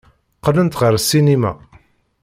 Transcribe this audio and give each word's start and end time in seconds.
Qqlent 0.37 0.79
ɣer 0.79 0.93
ssinima. 0.99 1.51